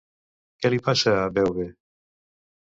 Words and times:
Què 0.63 0.71
li 0.73 0.79
passa 0.87 1.13
a 1.19 1.29
Beuve? 1.37 1.67